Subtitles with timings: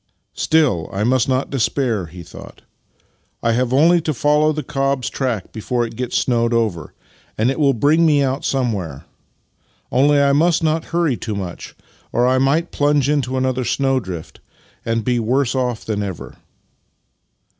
[0.33, 2.63] "Still, I must not despair," he thought."
[3.43, 6.95] I have only to follow the cob's track before it gets snowed over,
[7.37, 9.05] and it will bring me out somewhere.
[9.91, 11.75] Only, I must not hurry too much,
[12.11, 14.39] or I might plunge into another snowdrift
[14.83, 16.35] and be worse off than ever."